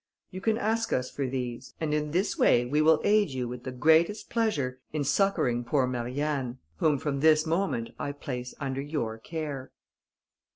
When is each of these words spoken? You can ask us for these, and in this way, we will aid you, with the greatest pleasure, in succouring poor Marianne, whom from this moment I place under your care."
You 0.31 0.41
can 0.41 0.57
ask 0.57 0.91
us 0.93 1.11
for 1.11 1.27
these, 1.27 1.75
and 1.79 1.93
in 1.93 2.09
this 2.09 2.35
way, 2.35 2.65
we 2.65 2.81
will 2.81 2.99
aid 3.03 3.29
you, 3.29 3.47
with 3.47 3.65
the 3.65 3.71
greatest 3.71 4.31
pleasure, 4.31 4.79
in 4.91 5.03
succouring 5.03 5.63
poor 5.63 5.85
Marianne, 5.85 6.57
whom 6.77 6.97
from 6.97 7.19
this 7.19 7.45
moment 7.45 7.91
I 7.99 8.11
place 8.11 8.55
under 8.59 8.81
your 8.81 9.19
care." 9.19 9.71